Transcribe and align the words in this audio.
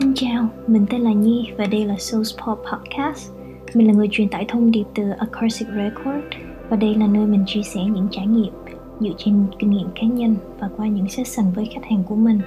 Xin 0.00 0.12
chào, 0.14 0.48
mình 0.66 0.86
tên 0.90 1.00
là 1.00 1.12
Nhi 1.12 1.48
và 1.58 1.66
đây 1.66 1.86
là 1.86 1.96
Souls 1.98 2.34
Pop 2.34 2.58
Podcast. 2.72 3.32
Mình 3.74 3.86
là 3.86 3.92
người 3.92 4.08
truyền 4.10 4.28
tải 4.28 4.44
thông 4.48 4.70
điệp 4.70 4.84
từ 4.94 5.10
acoustic 5.18 5.68
Record 5.68 6.26
và 6.68 6.76
đây 6.76 6.94
là 6.94 7.06
nơi 7.06 7.26
mình 7.26 7.44
chia 7.46 7.62
sẻ 7.62 7.80
những 7.80 8.08
trải 8.10 8.26
nghiệm 8.26 8.52
dựa 9.00 9.12
trên 9.18 9.46
kinh 9.58 9.70
nghiệm 9.70 9.88
cá 9.94 10.02
nhân 10.02 10.36
và 10.58 10.68
qua 10.76 10.86
những 10.86 11.08
session 11.08 11.46
với 11.54 11.66
khách 11.74 11.84
hàng 11.90 12.02
của 12.04 12.16
mình. 12.16 12.40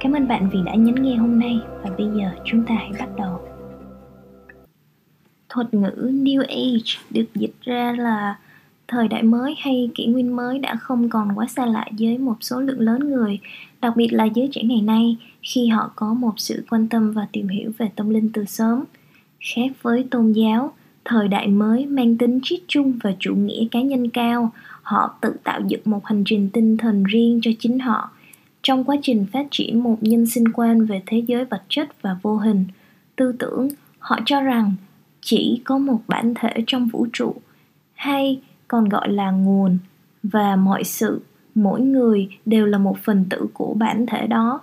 Cảm 0.00 0.12
ơn 0.12 0.28
bạn 0.28 0.50
vì 0.52 0.58
đã 0.66 0.74
nhấn 0.74 0.94
nghe 0.94 1.16
hôm 1.16 1.38
nay 1.38 1.60
và 1.82 1.90
bây 1.98 2.06
giờ 2.06 2.30
chúng 2.44 2.64
ta 2.66 2.74
hãy 2.74 2.90
bắt 2.98 3.08
đầu. 3.16 3.40
Thuật 5.48 5.74
ngữ 5.74 6.10
New 6.12 6.40
Age 6.40 7.00
được 7.10 7.26
dịch 7.34 7.54
ra 7.60 7.94
là 7.98 8.36
thời 8.88 9.08
đại 9.08 9.22
mới 9.22 9.54
hay 9.58 9.90
kỷ 9.94 10.06
nguyên 10.06 10.36
mới 10.36 10.58
đã 10.58 10.76
không 10.76 11.08
còn 11.08 11.28
quá 11.34 11.46
xa 11.46 11.66
lạ 11.66 11.86
với 11.98 12.18
một 12.18 12.36
số 12.40 12.60
lượng 12.60 12.80
lớn 12.80 13.10
người, 13.10 13.38
đặc 13.80 13.96
biệt 13.96 14.12
là 14.12 14.24
giới 14.24 14.48
trẻ 14.52 14.62
ngày 14.62 14.80
nay 14.80 15.16
khi 15.42 15.68
họ 15.68 15.90
có 15.96 16.14
một 16.14 16.32
sự 16.36 16.64
quan 16.70 16.88
tâm 16.88 17.12
và 17.12 17.26
tìm 17.32 17.48
hiểu 17.48 17.72
về 17.78 17.90
tâm 17.96 18.10
linh 18.10 18.30
từ 18.32 18.44
sớm. 18.44 18.84
Khác 19.40 19.70
với 19.82 20.06
tôn 20.10 20.32
giáo, 20.32 20.72
thời 21.04 21.28
đại 21.28 21.48
mới 21.48 21.86
mang 21.86 22.16
tính 22.16 22.40
triết 22.42 22.60
chung 22.68 22.98
và 23.02 23.14
chủ 23.18 23.34
nghĩa 23.34 23.64
cá 23.70 23.82
nhân 23.82 24.10
cao, 24.10 24.52
họ 24.82 25.18
tự 25.20 25.36
tạo 25.44 25.60
dựng 25.68 25.80
một 25.84 26.06
hành 26.06 26.22
trình 26.26 26.50
tinh 26.52 26.76
thần 26.76 27.04
riêng 27.04 27.40
cho 27.42 27.50
chính 27.58 27.78
họ. 27.78 28.10
Trong 28.62 28.84
quá 28.84 28.96
trình 29.02 29.26
phát 29.32 29.46
triển 29.50 29.82
một 29.82 29.96
nhân 30.00 30.26
sinh 30.26 30.48
quan 30.48 30.86
về 30.86 31.02
thế 31.06 31.22
giới 31.26 31.44
vật 31.44 31.62
chất 31.68 32.02
và 32.02 32.16
vô 32.22 32.36
hình, 32.36 32.64
tư 33.16 33.34
tưởng, 33.38 33.68
họ 33.98 34.18
cho 34.26 34.40
rằng 34.40 34.72
chỉ 35.20 35.60
có 35.64 35.78
một 35.78 36.00
bản 36.08 36.34
thể 36.34 36.52
trong 36.66 36.86
vũ 36.86 37.06
trụ 37.12 37.34
hay 37.94 38.40
còn 38.68 38.88
gọi 38.88 39.08
là 39.08 39.30
nguồn. 39.30 39.78
Và 40.22 40.56
mọi 40.56 40.84
sự, 40.84 41.20
mỗi 41.54 41.80
người 41.80 42.28
đều 42.46 42.66
là 42.66 42.78
một 42.78 42.98
phần 43.04 43.24
tử 43.30 43.46
của 43.52 43.74
bản 43.74 44.06
thể 44.06 44.26
đó. 44.26 44.60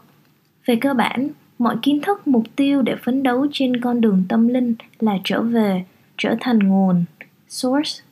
Về 0.66 0.76
cơ 0.76 0.94
bản, 0.94 1.30
mọi 1.60 1.76
kiến 1.82 2.02
thức, 2.02 2.28
mục 2.28 2.44
tiêu 2.56 2.82
để 2.82 2.96
phấn 3.04 3.24
đấu 3.24 3.48
trên 3.52 3.82
con 3.82 4.02
đường 4.02 4.24
tâm 4.30 4.48
linh 4.48 4.76
là 5.00 5.18
trở 5.24 5.42
về, 5.42 5.86
trở 6.18 6.36
thành 6.40 6.60
nguồn, 6.60 7.04
source. 7.50 8.04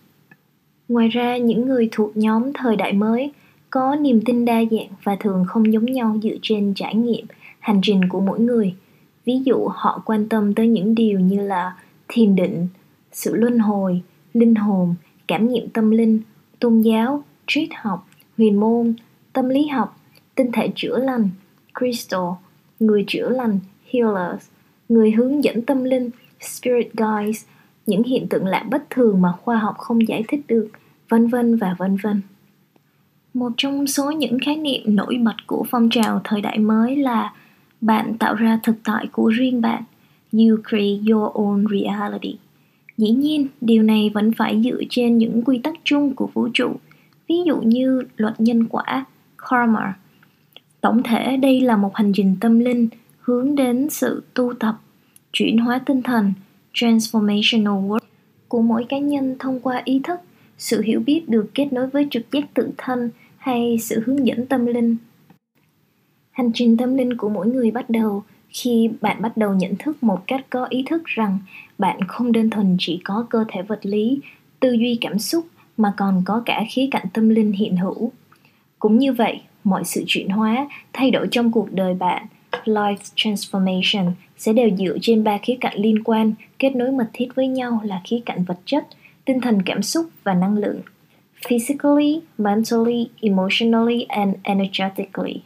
Ngoài 0.87 1.07
ra, 1.07 1.37
những 1.37 1.65
người 1.65 1.89
thuộc 1.91 2.17
nhóm 2.17 2.53
thời 2.53 2.75
đại 2.75 2.93
mới 2.93 3.31
có 3.69 3.95
niềm 3.95 4.21
tin 4.25 4.45
đa 4.45 4.61
dạng 4.71 4.89
và 5.03 5.17
thường 5.19 5.45
không 5.47 5.73
giống 5.73 5.85
nhau 5.85 6.17
dựa 6.23 6.35
trên 6.41 6.73
trải 6.75 6.95
nghiệm, 6.95 7.25
hành 7.59 7.79
trình 7.83 8.09
của 8.09 8.19
mỗi 8.19 8.39
người. 8.39 8.75
Ví 9.25 9.41
dụ, 9.45 9.67
họ 9.73 10.01
quan 10.05 10.29
tâm 10.29 10.53
tới 10.53 10.67
những 10.67 10.95
điều 10.95 11.19
như 11.19 11.41
là 11.41 11.75
thiền 12.07 12.35
định, 12.35 12.67
sự 13.11 13.35
luân 13.35 13.59
hồi, 13.59 14.01
linh 14.33 14.55
hồn 14.55 14.95
cảm 15.29 15.47
nghiệm 15.47 15.69
tâm 15.69 15.91
linh, 15.91 16.19
tôn 16.59 16.81
giáo, 16.81 17.23
triết 17.47 17.69
học, 17.75 18.07
huyền 18.37 18.59
môn, 18.59 18.93
tâm 19.33 19.49
lý 19.49 19.67
học, 19.67 19.99
tinh 20.35 20.51
thể 20.53 20.71
chữa 20.75 20.97
lành, 20.97 21.29
crystal, 21.79 22.29
người 22.79 23.03
chữa 23.07 23.29
lành, 23.29 23.59
healers, 23.93 24.49
người 24.89 25.11
hướng 25.11 25.43
dẫn 25.43 25.61
tâm 25.61 25.83
linh, 25.83 26.09
spirit 26.39 26.93
guides, 26.93 27.45
những 27.85 28.03
hiện 28.03 28.27
tượng 28.27 28.45
lạ 28.45 28.65
bất 28.71 28.89
thường 28.89 29.21
mà 29.21 29.31
khoa 29.41 29.57
học 29.57 29.75
không 29.77 30.07
giải 30.07 30.23
thích 30.27 30.41
được, 30.47 30.69
vân 31.09 31.27
vân 31.27 31.55
và 31.55 31.75
vân 31.77 31.97
vân. 32.03 32.21
Một 33.33 33.51
trong 33.57 33.87
số 33.87 34.11
những 34.11 34.37
khái 34.45 34.55
niệm 34.55 34.95
nổi 34.95 35.17
bật 35.23 35.35
của 35.47 35.65
phong 35.69 35.89
trào 35.89 36.21
thời 36.23 36.41
đại 36.41 36.59
mới 36.59 36.95
là 36.95 37.33
bạn 37.81 38.17
tạo 38.17 38.35
ra 38.35 38.59
thực 38.63 38.75
tại 38.83 39.07
của 39.11 39.27
riêng 39.27 39.61
bạn. 39.61 39.83
You 40.31 40.57
create 40.69 40.99
your 41.11 41.31
own 41.33 41.65
reality. 41.71 42.35
Dĩ 42.99 43.09
nhiên, 43.09 43.47
điều 43.61 43.83
này 43.83 44.11
vẫn 44.13 44.31
phải 44.37 44.61
dựa 44.63 44.81
trên 44.89 45.17
những 45.17 45.41
quy 45.45 45.59
tắc 45.63 45.73
chung 45.83 46.15
của 46.15 46.29
vũ 46.33 46.47
trụ, 46.53 46.75
ví 47.29 47.35
dụ 47.45 47.61
như 47.61 48.03
luật 48.17 48.41
nhân 48.41 48.67
quả, 48.67 49.05
karma. 49.37 49.99
Tổng 50.81 51.03
thể 51.03 51.37
đây 51.37 51.61
là 51.61 51.77
một 51.77 51.95
hành 51.95 52.11
trình 52.15 52.35
tâm 52.41 52.59
linh 52.59 52.87
hướng 53.19 53.55
đến 53.55 53.89
sự 53.89 54.23
tu 54.33 54.53
tập, 54.53 54.75
chuyển 55.33 55.57
hóa 55.57 55.79
tinh 55.85 56.01
thần, 56.01 56.33
transformational 56.73 57.87
work 57.87 58.05
của 58.47 58.61
mỗi 58.61 58.85
cá 58.89 58.97
nhân 58.97 59.35
thông 59.39 59.59
qua 59.59 59.81
ý 59.85 60.01
thức, 60.03 60.19
sự 60.57 60.81
hiểu 60.81 60.99
biết 61.05 61.29
được 61.29 61.49
kết 61.53 61.73
nối 61.73 61.87
với 61.87 62.07
trực 62.11 62.31
giác 62.31 62.53
tự 62.53 62.69
thân 62.77 63.09
hay 63.37 63.77
sự 63.81 64.03
hướng 64.05 64.27
dẫn 64.27 64.45
tâm 64.45 64.65
linh. 64.65 64.95
Hành 66.31 66.51
trình 66.53 66.77
tâm 66.77 66.95
linh 66.95 67.17
của 67.17 67.29
mỗi 67.29 67.47
người 67.47 67.71
bắt 67.71 67.89
đầu 67.89 68.23
khi 68.49 68.89
bạn 69.01 69.21
bắt 69.21 69.37
đầu 69.37 69.53
nhận 69.53 69.75
thức 69.79 70.03
một 70.03 70.19
cách 70.27 70.45
có 70.49 70.67
ý 70.69 70.83
thức 70.89 71.05
rằng 71.05 71.39
bạn 71.77 71.99
không 72.07 72.31
đơn 72.31 72.49
thuần 72.49 72.75
chỉ 72.79 73.01
có 73.03 73.25
cơ 73.29 73.45
thể 73.47 73.61
vật 73.61 73.79
lý, 73.83 74.19
tư 74.59 74.71
duy 74.71 74.97
cảm 75.01 75.19
xúc 75.19 75.45
mà 75.77 75.93
còn 75.97 76.21
có 76.25 76.43
cả 76.45 76.63
khía 76.69 76.87
cạnh 76.91 77.05
tâm 77.13 77.29
linh 77.29 77.51
hiện 77.51 77.77
hữu. 77.77 78.11
Cũng 78.79 78.97
như 78.97 79.13
vậy, 79.13 79.41
mọi 79.63 79.83
sự 79.85 80.03
chuyển 80.07 80.29
hóa, 80.29 80.69
thay 80.93 81.11
đổi 81.11 81.27
trong 81.31 81.51
cuộc 81.51 81.71
đời 81.71 81.93
bạn, 81.93 82.25
life 82.51 82.95
transformation 83.15 84.11
sẽ 84.37 84.53
đều 84.53 84.69
dựa 84.77 84.97
trên 85.01 85.23
ba 85.23 85.37
khía 85.37 85.57
cạnh 85.61 85.77
liên 85.77 86.03
quan 86.03 86.33
kết 86.59 86.75
nối 86.75 86.91
mật 86.91 87.09
thiết 87.13 87.27
với 87.35 87.47
nhau 87.47 87.81
là 87.85 88.01
khía 88.03 88.19
cạnh 88.25 88.43
vật 88.43 88.59
chất, 88.65 88.87
tinh 89.25 89.41
thần 89.41 89.61
cảm 89.61 89.83
xúc 89.83 90.05
và 90.23 90.33
năng 90.33 90.57
lượng. 90.57 90.81
Physically, 91.47 92.21
mentally, 92.37 93.09
emotionally, 93.21 94.05
and 94.09 94.35
energetically 94.43 95.41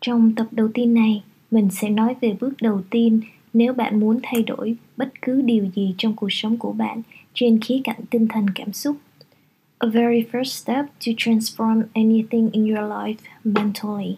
trong 0.00 0.34
tập 0.34 0.46
đầu 0.50 0.68
tiên 0.74 0.94
này, 0.94 1.22
mình 1.50 1.68
sẽ 1.70 1.88
nói 1.88 2.16
về 2.20 2.36
bước 2.40 2.52
đầu 2.60 2.82
tiên 2.90 3.20
nếu 3.52 3.72
bạn 3.72 4.00
muốn 4.00 4.20
thay 4.22 4.42
đổi 4.42 4.76
bất 4.96 5.22
cứ 5.22 5.42
điều 5.42 5.66
gì 5.76 5.94
trong 5.98 6.16
cuộc 6.16 6.32
sống 6.32 6.56
của 6.56 6.72
bạn 6.72 7.02
trên 7.34 7.60
khía 7.60 7.80
cạnh 7.84 8.00
tinh 8.10 8.28
thần 8.28 8.46
cảm 8.54 8.72
xúc. 8.72 8.96
A 9.78 9.88
very 9.88 10.24
first 10.32 10.44
step 10.44 10.84
to 10.84 11.12
transform 11.16 11.82
anything 11.92 12.50
in 12.52 12.66
your 12.66 12.90
life 12.92 13.14
mentally. 13.44 14.16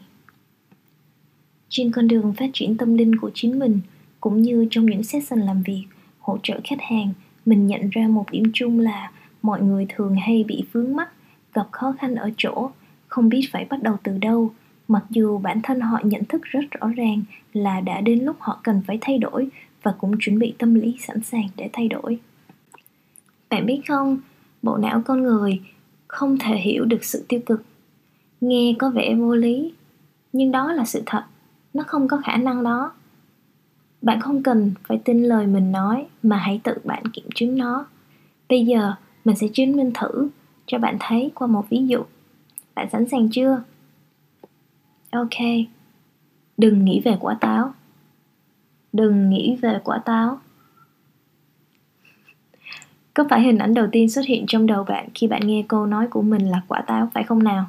Trên 1.69 1.91
con 1.91 2.09
đường 2.09 2.35
phát 2.35 2.51
triển 2.53 2.77
tâm 2.77 2.95
linh 2.97 3.17
của 3.17 3.31
chính 3.35 3.59
mình, 3.59 3.81
cũng 4.21 4.43
như 4.43 4.67
trong 4.71 4.87
những 4.87 5.03
session 5.03 5.41
làm 5.41 5.63
việc, 5.63 5.85
hỗ 6.19 6.39
trợ 6.43 6.61
khách 6.65 6.81
hàng, 6.81 7.13
mình 7.47 7.67
nhận 7.67 7.91
ra 7.91 8.09
một 8.09 8.25
điểm 8.31 8.45
chung 8.55 8.81
là 8.81 9.11
mọi 9.43 9.63
người 9.63 9.87
thường 9.89 10.15
hay 10.15 10.45
bị 10.49 10.65
vướng 10.73 10.97
mắc, 10.97 11.09
gặp 11.55 11.67
khó 11.71 11.95
khăn 11.99 12.15
ở 12.15 12.31
chỗ, 12.37 12.71
không 13.09 13.29
biết 13.29 13.49
phải 13.53 13.65
bắt 13.65 13.83
đầu 13.83 13.97
từ 14.03 14.19
đâu, 14.19 14.51
mặc 14.93 15.05
dù 15.11 15.39
bản 15.39 15.61
thân 15.63 15.81
họ 15.81 15.99
nhận 16.03 16.25
thức 16.25 16.43
rất 16.43 16.61
rõ 16.71 16.89
ràng 16.89 17.23
là 17.53 17.81
đã 17.81 18.01
đến 18.01 18.25
lúc 18.25 18.37
họ 18.41 18.61
cần 18.63 18.83
phải 18.87 18.99
thay 19.01 19.19
đổi 19.19 19.49
và 19.83 19.95
cũng 19.99 20.13
chuẩn 20.21 20.39
bị 20.39 20.55
tâm 20.59 20.75
lý 20.75 20.97
sẵn 21.01 21.23
sàng 21.23 21.49
để 21.57 21.71
thay 21.73 21.89
đổi. 21.89 22.19
Bạn 23.51 23.67
biết 23.67 23.81
không, 23.89 24.19
bộ 24.63 24.77
não 24.77 25.03
con 25.05 25.23
người 25.23 25.61
không 26.07 26.39
thể 26.39 26.57
hiểu 26.57 26.85
được 26.85 27.05
sự 27.05 27.25
tiêu 27.29 27.41
cực. 27.47 27.65
Nghe 28.41 28.75
có 28.79 28.91
vẻ 28.91 29.15
vô 29.15 29.35
lý, 29.35 29.73
nhưng 30.33 30.53
đó 30.53 30.73
là 30.73 30.85
sự 30.85 31.03
thật, 31.07 31.25
nó 31.75 31.85
không 31.87 32.09
có 32.09 32.21
khả 32.25 32.37
năng 32.37 32.63
đó. 32.63 32.93
Bạn 34.03 34.21
không 34.21 34.43
cần 34.43 34.73
phải 34.89 35.01
tin 35.05 35.23
lời 35.23 35.47
mình 35.47 35.73
nói 35.73 36.07
mà 36.23 36.37
hãy 36.37 36.61
tự 36.65 36.75
bạn 36.85 37.03
kiểm 37.13 37.27
chứng 37.35 37.59
nó. 37.59 37.87
Bây 38.49 38.67
giờ, 38.67 38.95
mình 39.25 39.37
sẽ 39.37 39.49
chứng 39.53 39.77
minh 39.77 39.91
thử 39.95 40.29
cho 40.67 40.79
bạn 40.79 40.97
thấy 41.01 41.31
qua 41.35 41.47
một 41.47 41.65
ví 41.71 41.87
dụ. 41.87 42.03
Bạn 42.75 42.89
sẵn 42.93 43.09
sàng 43.09 43.29
chưa? 43.31 43.63
Ok. 45.13 45.39
Đừng 46.57 46.85
nghĩ 46.85 47.01
về 47.01 47.17
quả 47.21 47.35
táo. 47.41 47.75
Đừng 48.93 49.31
nghĩ 49.31 49.57
về 49.63 49.81
quả 49.85 49.99
táo. 49.99 50.41
Có 53.15 53.25
phải 53.31 53.41
hình 53.41 53.59
ảnh 53.59 53.75
đầu 53.75 53.87
tiên 53.93 54.11
xuất 54.11 54.27
hiện 54.27 54.45
trong 54.49 54.67
đầu 54.67 54.85
bạn 54.85 55.09
khi 55.15 55.27
bạn 55.27 55.47
nghe 55.47 55.65
câu 55.69 55.87
nói 55.87 56.07
của 56.07 56.23
mình 56.23 56.51
là 56.51 56.63
quả 56.69 56.81
táo 56.87 57.11
phải 57.15 57.25
không 57.25 57.43
nào? 57.43 57.67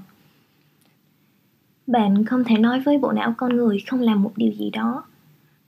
Bạn 1.88 2.26
không 2.26 2.44
thể 2.44 2.58
nói 2.58 2.80
với 2.80 2.98
bộ 2.98 3.12
não 3.12 3.34
con 3.38 3.56
người 3.56 3.80
không 3.88 4.00
làm 4.00 4.24
một 4.24 4.32
điều 4.36 4.52
gì 4.52 4.70
đó. 4.70 5.04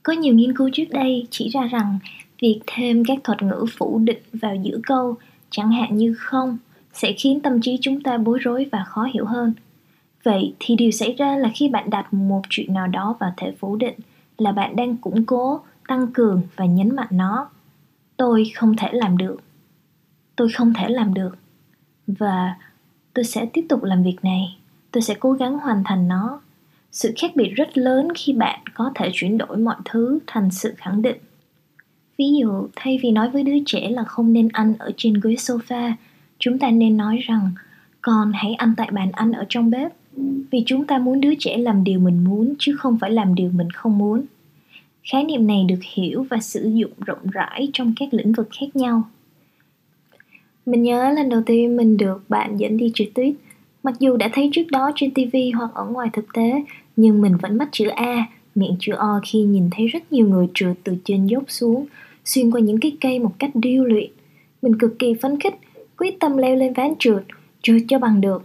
Có 0.02 0.12
nhiều 0.12 0.34
nghiên 0.34 0.56
cứu 0.56 0.70
trước 0.72 0.90
đây 0.90 1.26
chỉ 1.30 1.48
ra 1.48 1.66
rằng 1.66 1.98
việc 2.40 2.60
thêm 2.66 3.04
các 3.04 3.18
thuật 3.24 3.42
ngữ 3.42 3.64
phủ 3.78 4.00
định 4.04 4.22
vào 4.32 4.56
giữa 4.56 4.80
câu, 4.82 5.16
chẳng 5.50 5.72
hạn 5.72 5.96
như 5.96 6.14
không, 6.18 6.58
sẽ 6.92 7.12
khiến 7.12 7.40
tâm 7.40 7.60
trí 7.60 7.78
chúng 7.80 8.00
ta 8.00 8.18
bối 8.18 8.38
rối 8.38 8.66
và 8.72 8.84
khó 8.84 9.04
hiểu 9.04 9.24
hơn. 9.24 9.54
Vậy 10.26 10.54
thì 10.58 10.76
điều 10.76 10.90
xảy 10.90 11.14
ra 11.18 11.36
là 11.36 11.50
khi 11.54 11.68
bạn 11.68 11.90
đặt 11.90 12.14
một 12.14 12.42
chuyện 12.50 12.74
nào 12.74 12.86
đó 12.86 13.16
vào 13.20 13.32
thể 13.36 13.52
phủ 13.58 13.76
định 13.76 13.94
là 14.38 14.52
bạn 14.52 14.76
đang 14.76 14.96
củng 14.96 15.26
cố, 15.26 15.60
tăng 15.88 16.06
cường 16.12 16.42
và 16.56 16.64
nhấn 16.64 16.96
mạnh 16.96 17.08
nó. 17.10 17.48
Tôi 18.16 18.44
không 18.54 18.76
thể 18.76 18.88
làm 18.92 19.18
được. 19.18 19.36
Tôi 20.36 20.48
không 20.54 20.74
thể 20.74 20.88
làm 20.88 21.14
được. 21.14 21.36
Và 22.06 22.54
tôi 23.14 23.24
sẽ 23.24 23.46
tiếp 23.52 23.66
tục 23.68 23.82
làm 23.82 24.02
việc 24.02 24.16
này. 24.22 24.56
Tôi 24.90 25.02
sẽ 25.02 25.14
cố 25.20 25.32
gắng 25.32 25.58
hoàn 25.58 25.84
thành 25.84 26.08
nó. 26.08 26.40
Sự 26.92 27.12
khác 27.18 27.30
biệt 27.34 27.48
rất 27.56 27.78
lớn 27.78 28.08
khi 28.14 28.32
bạn 28.32 28.60
có 28.74 28.92
thể 28.94 29.10
chuyển 29.12 29.38
đổi 29.38 29.56
mọi 29.56 29.76
thứ 29.84 30.18
thành 30.26 30.50
sự 30.50 30.74
khẳng 30.76 31.02
định. 31.02 31.16
Ví 32.18 32.26
dụ, 32.40 32.68
thay 32.76 32.98
vì 33.02 33.10
nói 33.10 33.30
với 33.30 33.42
đứa 33.42 33.58
trẻ 33.66 33.88
là 33.90 34.04
không 34.04 34.32
nên 34.32 34.48
ăn 34.52 34.74
ở 34.78 34.90
trên 34.96 35.20
ghế 35.22 35.30
sofa, 35.30 35.92
chúng 36.38 36.58
ta 36.58 36.70
nên 36.70 36.96
nói 36.96 37.16
rằng 37.16 37.50
con 38.00 38.32
hãy 38.34 38.54
ăn 38.54 38.74
tại 38.76 38.90
bàn 38.90 39.12
ăn 39.12 39.32
ở 39.32 39.44
trong 39.48 39.70
bếp 39.70 39.92
vì 40.50 40.62
chúng 40.66 40.86
ta 40.86 40.98
muốn 40.98 41.20
đứa 41.20 41.34
trẻ 41.38 41.56
làm 41.56 41.84
điều 41.84 42.00
mình 42.00 42.24
muốn 42.24 42.54
chứ 42.58 42.76
không 42.78 42.98
phải 43.00 43.10
làm 43.10 43.34
điều 43.34 43.50
mình 43.50 43.70
không 43.70 43.98
muốn 43.98 44.24
khái 45.12 45.24
niệm 45.24 45.46
này 45.46 45.64
được 45.68 45.80
hiểu 45.94 46.26
và 46.30 46.38
sử 46.38 46.70
dụng 46.74 46.92
rộng 47.06 47.30
rãi 47.32 47.68
trong 47.72 47.92
các 47.96 48.14
lĩnh 48.14 48.32
vực 48.32 48.48
khác 48.60 48.76
nhau 48.76 49.02
mình 50.66 50.82
nhớ 50.82 51.12
lần 51.16 51.28
đầu 51.28 51.42
tiên 51.46 51.76
mình 51.76 51.96
được 51.96 52.22
bạn 52.28 52.56
dẫn 52.56 52.76
đi 52.76 52.90
trượt 52.94 53.08
tuyết 53.14 53.34
mặc 53.82 53.94
dù 53.98 54.16
đã 54.16 54.30
thấy 54.32 54.50
trước 54.52 54.70
đó 54.70 54.90
trên 54.94 55.10
tv 55.10 55.36
hoặc 55.54 55.70
ở 55.74 55.84
ngoài 55.84 56.08
thực 56.12 56.32
tế 56.34 56.64
nhưng 56.96 57.22
mình 57.22 57.36
vẫn 57.36 57.58
mất 57.58 57.68
chữ 57.72 57.88
a 57.88 58.26
miệng 58.56 58.76
chữ 58.80 58.92
O 58.92 59.20
khi 59.24 59.42
nhìn 59.42 59.68
thấy 59.72 59.86
rất 59.86 60.12
nhiều 60.12 60.28
người 60.28 60.46
trượt 60.54 60.76
từ 60.84 60.96
trên 61.04 61.26
dốc 61.26 61.44
xuống, 61.48 61.86
xuyên 62.24 62.50
qua 62.50 62.60
những 62.60 62.80
cái 62.80 62.96
cây 63.00 63.18
một 63.18 63.32
cách 63.38 63.50
điêu 63.54 63.84
luyện. 63.84 64.10
Mình 64.62 64.78
cực 64.78 64.98
kỳ 64.98 65.14
phấn 65.14 65.40
khích, 65.40 65.54
quyết 65.98 66.20
tâm 66.20 66.36
leo 66.36 66.56
lên 66.56 66.72
ván 66.72 66.94
trượt, 66.98 67.24
trượt 67.62 67.82
cho 67.88 67.98
bằng 67.98 68.20
được. 68.20 68.42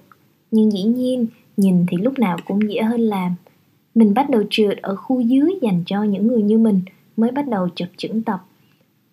Nhưng 0.52 0.72
dĩ 0.72 0.84
nhiên, 0.84 1.28
nhìn 1.62 1.86
thì 1.88 1.98
lúc 1.98 2.20
nào 2.20 2.38
cũng 2.48 2.72
dễ 2.72 2.82
hơn 2.82 3.02
làm. 3.02 3.36
Mình 3.96 4.14
bắt 4.14 4.30
đầu 4.30 4.44
trượt 4.50 4.78
ở 4.78 4.96
khu 4.96 5.20
dưới 5.20 5.52
dành 5.62 5.84
cho 5.86 6.04
những 6.04 6.28
người 6.28 6.42
như 6.42 6.58
mình, 6.58 6.82
mới 7.18 7.32
bắt 7.32 7.48
đầu 7.48 7.70
chập 7.76 7.88
chững 7.98 8.24
tập. 8.24 8.40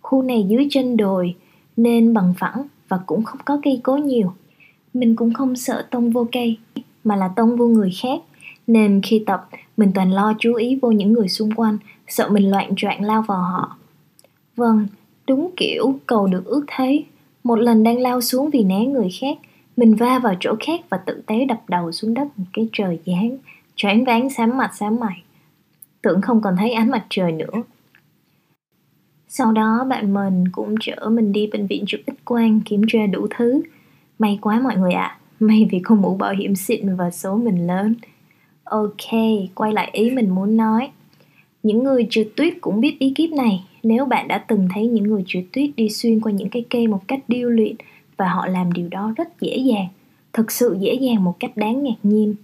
Khu 0.00 0.23
này 0.23 0.47
dưới 0.49 0.67
chân 0.71 0.97
đồi, 0.97 1.35
nên 1.77 2.15
bằng 2.15 2.35
phẳng 2.39 2.67
và 2.89 3.00
cũng 3.06 3.23
không 3.23 3.41
có 3.45 3.61
cây 3.62 3.81
cối 3.83 4.00
nhiều. 4.00 4.33
Mình 4.95 5.17
cũng 5.17 5.35
không 5.35 5.56
sợ 5.56 5.87
tông 5.91 6.11
vô 6.11 6.27
cây, 6.33 6.56
mà 7.05 7.17
là 7.17 7.29
tông 7.29 7.56
vô 7.56 7.67
người 7.67 7.91
khác 8.03 8.21
nên 8.67 9.00
khi 9.03 9.23
tập, 9.27 9.49
mình 9.77 9.93
toàn 9.95 10.12
lo 10.12 10.33
chú 10.39 10.55
ý 10.55 10.79
vô 10.83 10.91
những 10.91 11.12
người 11.12 11.29
xung 11.29 11.50
quanh, 11.50 11.79
sợ 12.09 12.29
mình 12.29 12.50
loạn 12.50 12.71
choạng 12.77 13.05
lao 13.05 13.23
vào 13.23 13.43
họ 13.43 13.77
vâng 14.59 14.87
đúng 15.27 15.50
kiểu, 15.56 15.99
cầu 16.06 16.27
được 16.27 16.45
ước 16.45 16.65
thấy 16.67 17.05
một 17.45 17.56
lần 17.56 17.83
đang 17.83 17.99
lao 17.99 18.21
xuống 18.21 18.50
vì 18.50 18.62
né 18.62 18.87
người 18.87 19.09
khác 19.21 19.39
mình 19.79 19.95
va 19.95 20.19
vào 20.19 20.35
chỗ 20.41 20.55
khác 20.61 20.81
và 20.89 20.97
tự 20.97 21.23
té 21.27 21.45
đập 21.45 21.61
đầu 21.69 21.93
xuống 21.93 22.15
đất 22.15 22.29
một 22.37 22.45
cái 22.53 22.69
trời 22.73 22.99
giáng 23.07 23.39
choáng 23.77 24.05
váng 24.05 24.31
xám 24.31 24.59
mặt 24.59 24.71
xám 24.75 24.97
mày 25.01 25.23
tưởng 26.03 26.21
không 26.21 26.41
còn 26.41 26.57
thấy 26.57 26.73
ánh 26.73 26.91
mặt 26.91 27.07
trời 27.09 27.33
nữa 27.33 27.63
sau 29.29 29.53
đó 29.53 29.87
bạn 29.91 30.15
mình 30.15 30.45
cũng 30.53 30.75
chở 30.81 31.09
mình 31.11 31.33
đi 31.33 31.49
bệnh 31.53 31.67
viện 31.67 31.85
chụp 31.87 32.01
x 32.07 32.11
quang 32.25 32.61
kiểm 32.61 32.83
tra 32.89 33.07
đủ 33.07 33.27
thứ 33.37 33.63
may 34.19 34.39
quá 34.43 34.61
mọi 34.61 34.77
người 34.77 34.93
ạ 34.93 35.03
à. 35.03 35.19
may 35.41 35.69
vì 35.71 35.81
không 35.85 36.03
mũ 36.03 36.17
bảo 36.17 36.33
hiểm 36.33 36.57
xịn 36.57 36.97
và 36.97 37.11
số 37.11 37.37
mình 37.37 37.67
lớn 37.67 37.95
Ok, 38.71 39.13
quay 39.55 39.73
lại 39.73 39.91
ý 39.93 40.11
mình 40.11 40.31
muốn 40.31 40.57
nói. 40.57 40.91
Những 41.63 41.85
người 41.85 42.07
trượt 42.11 42.29
tuyết 42.37 42.55
cũng 42.61 42.81
biết 42.81 42.99
ý 42.99 43.13
kiếp 43.17 43.31
này. 43.31 43.65
Nếu 43.83 44.05
bạn 44.05 44.29
đã 44.29 44.39
từng 44.39 44.69
thấy 44.75 44.87
những 44.87 45.05
người 45.05 45.25
trượt 45.27 45.45
tuyết 45.53 45.71
đi 45.77 45.89
xuyên 45.89 46.21
qua 46.21 46.33
những 46.33 46.49
cái 46.49 46.65
cây 46.71 46.87
một 46.87 47.09
cách 47.09 47.21
điêu 47.29 47.49
luyện 47.49 47.77
và 48.19 48.29
họ 48.29 48.47
làm 48.47 48.73
điều 48.73 48.88
đó 48.88 49.12
rất 49.17 49.41
dễ 49.41 49.56
dàng, 49.56 49.88
thực 50.32 50.53
sự 50.53 50.76
dễ 50.81 50.94
dàng 50.94 51.25
một 51.25 51.37
cách 51.41 51.56
đáng 51.56 51.82
ngạc 51.82 51.99
nhiên. 52.03 52.35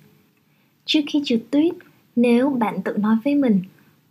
Trước 0.84 1.00
khi 1.06 1.22
trượt 1.24 1.40
tuyết, 1.50 1.74
nếu 2.16 2.50
bạn 2.50 2.82
tự 2.82 2.96
nói 2.96 3.16
với 3.24 3.34
mình, 3.34 3.62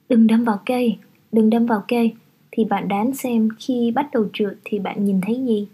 đừng 0.10 0.28
đâm 0.28 0.44
vào 0.44 0.60
cây, 0.66 0.98
đừng 1.32 1.50
đâm 1.50 1.66
vào 1.66 1.84
cây, 1.88 2.14
thì 2.52 2.66
bạn 2.66 2.88
đoán 2.88 3.14
xem 3.14 3.50
khi 3.60 3.92
bắt 3.92 4.10
đầu 4.14 4.26
trượt 4.34 4.58
thì 4.64 4.80
bạn 4.80 5.06
nhìn 5.06 5.22
thấy 5.22 5.36
gì? 5.36 5.68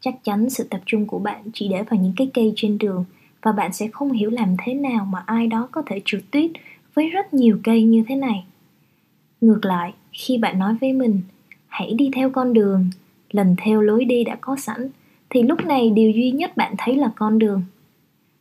Chắc 0.00 0.14
chắn 0.24 0.50
sự 0.50 0.64
tập 0.70 0.80
trung 0.86 1.06
của 1.06 1.18
bạn 1.18 1.42
chỉ 1.54 1.68
để 1.68 1.82
vào 1.82 2.00
những 2.00 2.14
cái 2.16 2.30
cây 2.34 2.52
trên 2.56 2.78
đường– 2.78 3.04
và 3.42 3.52
bạn 3.52 3.72
sẽ 3.72 3.88
không 3.92 4.12
hiểu 4.12 4.30
làm 4.30 4.56
thế 4.64 4.74
nào 4.74 5.04
mà 5.04 5.22
ai 5.26 5.46
đó 5.46 5.68
có 5.72 5.82
thể 5.86 6.00
trượt 6.04 6.22
tuyết 6.30 6.50
với 6.94 7.08
rất 7.08 7.34
nhiều 7.34 7.58
cây 7.64 7.82
như 7.82 8.04
thế 8.08 8.14
này. 8.16 8.44
Ngược 9.40 9.64
lại, 9.64 9.94
khi 10.12 10.38
bạn 10.38 10.58
nói 10.58 10.76
với 10.80 10.92
mình, 10.92 11.20
hãy 11.66 11.94
đi 11.94 12.10
theo 12.14 12.30
con 12.30 12.52
đường, 12.52 12.90
lần 13.30 13.56
theo 13.58 13.80
lối 13.80 14.04
đi 14.04 14.24
đã 14.24 14.36
có 14.40 14.56
sẵn, 14.56 14.88
thì 15.30 15.42
lúc 15.42 15.66
này 15.66 15.90
điều 15.90 16.10
duy 16.10 16.30
nhất 16.30 16.56
bạn 16.56 16.74
thấy 16.78 16.96
là 16.96 17.10
con 17.16 17.38
đường. 17.38 17.62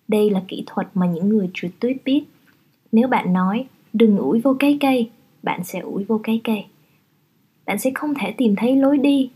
Đây 0.07 0.29
là 0.29 0.43
kỹ 0.47 0.63
thuật 0.65 0.87
mà 0.93 1.05
những 1.05 1.29
người 1.29 1.49
trượt 1.53 1.71
tuyết 1.79 1.97
biết. 2.05 2.23
Nếu 2.91 3.07
bạn 3.07 3.33
nói, 3.33 3.65
đừng 3.93 4.17
ủi 4.17 4.39
vô 4.39 4.55
cái 4.59 4.77
cây, 4.81 5.09
bạn 5.43 5.63
sẽ 5.63 5.79
ủi 5.79 6.03
vô 6.03 6.19
cái 6.23 6.41
cây. 6.43 6.65
Bạn 7.65 7.79
sẽ 7.79 7.91
không 7.95 8.13
thể 8.19 8.33
tìm 8.37 8.55
thấy 8.55 8.75
lối 8.75 8.97
đi, 8.97 9.29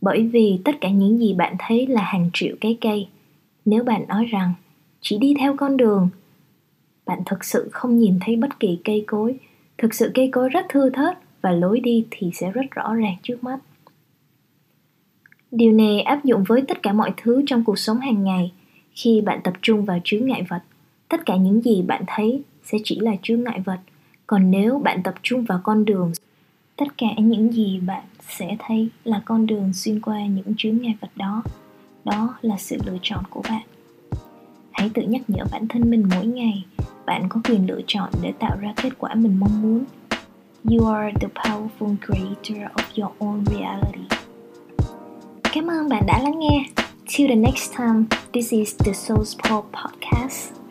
bởi 0.00 0.22
vì 0.22 0.60
tất 0.64 0.80
cả 0.80 0.90
những 0.90 1.18
gì 1.18 1.34
bạn 1.34 1.56
thấy 1.58 1.86
là 1.86 2.02
hàng 2.02 2.30
triệu 2.32 2.56
cái 2.60 2.78
cây 2.80 3.08
nếu 3.64 3.84
bạn 3.84 4.08
nói 4.08 4.24
rằng 4.24 4.52
chỉ 5.00 5.18
đi 5.18 5.34
theo 5.38 5.54
con 5.56 5.76
đường 5.76 6.08
bạn 7.06 7.22
thực 7.26 7.44
sự 7.44 7.68
không 7.72 7.98
nhìn 7.98 8.18
thấy 8.20 8.36
bất 8.36 8.60
kỳ 8.60 8.78
cây 8.84 9.04
cối 9.06 9.38
thực 9.78 9.94
sự 9.94 10.10
cây 10.14 10.28
cối 10.32 10.48
rất 10.48 10.66
thưa 10.68 10.90
thớt 10.90 11.18
và 11.42 11.50
lối 11.50 11.80
đi 11.80 12.06
thì 12.10 12.30
sẽ 12.34 12.50
rất 12.50 12.70
rõ 12.70 12.94
ràng 12.94 13.16
trước 13.22 13.44
mắt 13.44 13.58
điều 15.56 15.72
này 15.72 16.00
áp 16.00 16.24
dụng 16.24 16.44
với 16.44 16.62
tất 16.68 16.82
cả 16.82 16.92
mọi 16.92 17.12
thứ 17.16 17.42
trong 17.46 17.64
cuộc 17.64 17.78
sống 17.78 17.98
hàng 17.98 18.24
ngày. 18.24 18.52
Khi 18.94 19.20
bạn 19.20 19.40
tập 19.44 19.54
trung 19.62 19.84
vào 19.84 19.98
chướng 20.04 20.26
ngại 20.26 20.42
vật, 20.48 20.62
tất 21.08 21.26
cả 21.26 21.36
những 21.36 21.60
gì 21.60 21.82
bạn 21.82 22.02
thấy 22.06 22.42
sẽ 22.64 22.78
chỉ 22.84 23.00
là 23.00 23.12
chướng 23.22 23.44
ngại 23.44 23.60
vật. 23.64 23.78
Còn 24.26 24.50
nếu 24.50 24.78
bạn 24.78 25.02
tập 25.02 25.14
trung 25.22 25.44
vào 25.44 25.60
con 25.64 25.84
đường, 25.84 26.12
tất 26.76 26.98
cả 26.98 27.06
những 27.18 27.52
gì 27.52 27.80
bạn 27.86 28.04
sẽ 28.28 28.56
thấy 28.58 28.88
là 29.04 29.22
con 29.24 29.46
đường 29.46 29.72
xuyên 29.72 30.00
qua 30.00 30.26
những 30.26 30.54
chướng 30.56 30.78
ngại 30.78 30.94
vật 31.00 31.10
đó. 31.16 31.42
Đó 32.04 32.34
là 32.42 32.56
sự 32.58 32.76
lựa 32.86 32.98
chọn 33.02 33.24
của 33.30 33.42
bạn. 33.48 33.62
Hãy 34.72 34.90
tự 34.94 35.02
nhắc 35.02 35.22
nhở 35.28 35.44
bản 35.52 35.68
thân 35.68 35.90
mình 35.90 36.08
mỗi 36.14 36.26
ngày, 36.26 36.64
bạn 37.06 37.26
có 37.28 37.40
quyền 37.44 37.66
lựa 37.66 37.80
chọn 37.86 38.10
để 38.22 38.32
tạo 38.38 38.56
ra 38.60 38.72
kết 38.76 38.90
quả 38.98 39.14
mình 39.14 39.40
mong 39.40 39.62
muốn. 39.62 39.84
You 40.70 40.86
are 40.86 41.12
the 41.20 41.28
powerful 41.34 41.96
creator 42.06 42.72
of 42.74 43.02
your 43.02 43.12
own 43.18 43.44
reality 43.44 44.23
cảm 45.54 45.70
ơn 45.70 45.88
bạn 45.88 46.06
đã 46.06 46.18
lắng 46.18 46.38
nghe. 46.38 46.64
Till 47.06 47.28
the 47.28 47.34
next 47.34 47.72
time, 47.76 48.04
this 48.32 48.52
is 48.52 48.76
the 48.84 48.92
soul 48.92 49.24
sport 49.24 49.64
podcast. 49.72 50.63